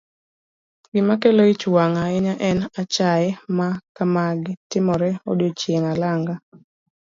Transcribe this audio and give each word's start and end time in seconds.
Gima 0.93 1.13
kelo 1.21 1.43
ich 1.53 1.63
wang' 1.75 1.99
ahinya 2.03 2.33
en 2.49 2.57
achaye 2.81 3.29
ma 3.57 3.67
kamagi 3.95 4.53
timore 4.71 5.09
odichieng' 5.29 5.89
alanga. 5.93 6.35